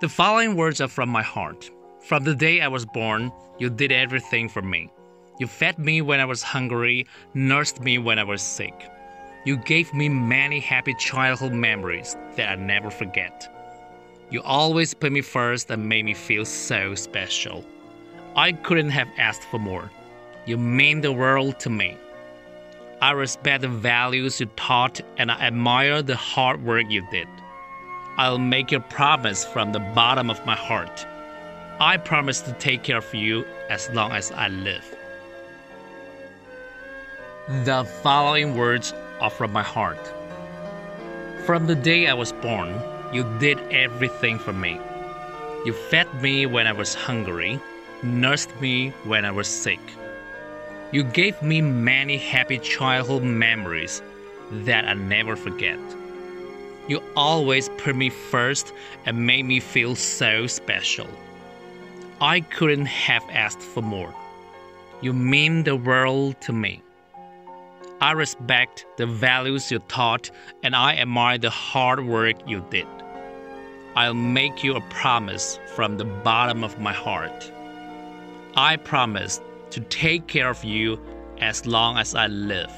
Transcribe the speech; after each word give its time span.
The 0.00 0.08
following 0.08 0.56
words 0.56 0.80
are 0.80 0.88
from 0.88 1.10
my 1.10 1.20
heart. 1.20 1.70
From 2.00 2.24
the 2.24 2.34
day 2.34 2.62
I 2.62 2.68
was 2.68 2.86
born, 2.86 3.30
you 3.58 3.68
did 3.68 3.92
everything 3.92 4.48
for 4.48 4.62
me. 4.62 4.90
You 5.38 5.46
fed 5.46 5.78
me 5.78 6.00
when 6.00 6.20
I 6.20 6.24
was 6.24 6.42
hungry, 6.42 7.06
nursed 7.34 7.82
me 7.82 7.98
when 7.98 8.18
I 8.18 8.24
was 8.24 8.40
sick. 8.40 8.88
You 9.44 9.58
gave 9.58 9.92
me 9.92 10.08
many 10.08 10.58
happy 10.58 10.94
childhood 10.94 11.52
memories 11.52 12.16
that 12.36 12.48
I 12.48 12.54
never 12.54 12.90
forget. 12.90 13.46
You 14.30 14.40
always 14.40 14.94
put 14.94 15.12
me 15.12 15.20
first 15.20 15.70
and 15.70 15.86
made 15.86 16.06
me 16.06 16.14
feel 16.14 16.46
so 16.46 16.94
special. 16.94 17.62
I 18.34 18.52
couldn't 18.52 18.88
have 18.92 19.08
asked 19.18 19.42
for 19.50 19.58
more. 19.58 19.90
You 20.46 20.56
mean 20.56 21.02
the 21.02 21.12
world 21.12 21.60
to 21.60 21.68
me. 21.68 21.98
I 23.02 23.10
respect 23.10 23.60
the 23.60 23.68
values 23.68 24.40
you 24.40 24.46
taught 24.56 25.02
and 25.18 25.30
I 25.30 25.38
admire 25.42 26.00
the 26.00 26.16
hard 26.16 26.64
work 26.64 26.86
you 26.88 27.06
did. 27.10 27.28
I'll 28.20 28.36
make 28.36 28.70
a 28.70 28.80
promise 28.80 29.46
from 29.46 29.72
the 29.72 29.80
bottom 29.80 30.28
of 30.28 30.44
my 30.44 30.54
heart. 30.54 31.06
I 31.80 31.96
promise 31.96 32.42
to 32.42 32.52
take 32.52 32.82
care 32.82 32.98
of 32.98 33.14
you 33.14 33.46
as 33.70 33.88
long 33.94 34.12
as 34.12 34.30
I 34.30 34.48
live. 34.48 34.84
The 37.64 37.86
following 38.02 38.58
words 38.58 38.92
are 39.22 39.30
from 39.30 39.54
my 39.54 39.62
heart. 39.62 40.12
From 41.46 41.66
the 41.66 41.74
day 41.74 42.08
I 42.08 42.12
was 42.12 42.32
born, 42.32 42.78
you 43.10 43.24
did 43.38 43.58
everything 43.70 44.38
for 44.38 44.52
me. 44.52 44.78
You 45.64 45.72
fed 45.72 46.12
me 46.20 46.44
when 46.44 46.66
I 46.66 46.72
was 46.72 46.92
hungry, 46.92 47.58
nursed 48.02 48.54
me 48.60 48.90
when 49.04 49.24
I 49.24 49.30
was 49.30 49.48
sick. 49.48 49.80
You 50.92 51.04
gave 51.04 51.40
me 51.40 51.62
many 51.62 52.18
happy 52.18 52.58
childhood 52.58 53.22
memories 53.22 54.02
that 54.50 54.84
I 54.84 54.92
never 54.92 55.36
forget. 55.36 55.80
You 56.90 57.00
always 57.14 57.68
put 57.78 57.94
me 57.94 58.10
first 58.10 58.72
and 59.06 59.24
made 59.24 59.44
me 59.44 59.60
feel 59.60 59.94
so 59.94 60.48
special. 60.48 61.06
I 62.20 62.40
couldn't 62.40 62.86
have 62.86 63.22
asked 63.30 63.62
for 63.62 63.80
more. 63.80 64.12
You 65.00 65.12
mean 65.12 65.62
the 65.62 65.76
world 65.76 66.40
to 66.40 66.52
me. 66.52 66.82
I 68.00 68.10
respect 68.10 68.86
the 68.96 69.06
values 69.06 69.70
you 69.70 69.78
taught 69.86 70.32
and 70.64 70.74
I 70.74 70.96
admire 70.96 71.38
the 71.38 71.48
hard 71.48 72.04
work 72.04 72.34
you 72.44 72.66
did. 72.70 72.88
I'll 73.94 74.12
make 74.12 74.64
you 74.64 74.74
a 74.74 74.88
promise 74.90 75.60
from 75.76 75.96
the 75.96 76.06
bottom 76.24 76.64
of 76.64 76.80
my 76.80 76.92
heart. 76.92 77.52
I 78.56 78.74
promise 78.74 79.40
to 79.70 79.80
take 79.82 80.26
care 80.26 80.50
of 80.50 80.64
you 80.64 80.98
as 81.38 81.66
long 81.66 81.98
as 81.98 82.16
I 82.16 82.26
live. 82.26 82.72